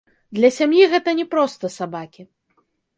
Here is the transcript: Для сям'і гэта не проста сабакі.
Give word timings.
Для 0.37 0.49
сям'і 0.57 0.81
гэта 0.95 1.15
не 1.21 1.27
проста 1.37 1.73
сабакі. 1.79 2.31